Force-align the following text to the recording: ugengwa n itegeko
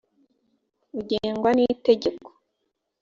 ugengwa 0.99 1.49
n 1.57 1.59
itegeko 1.65 2.29